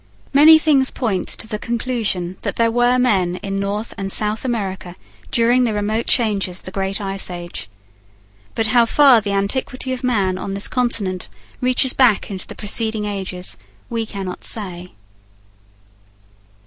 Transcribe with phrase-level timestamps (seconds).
[0.33, 4.95] Many things point to the conclusion that there were men in North and South America
[5.29, 7.69] during the remote changes of the Great Ice Age.
[8.55, 11.29] But how far the antiquity of man on this continent
[11.61, 13.57] reaches back into the preceding ages
[13.91, 14.93] we cannot say.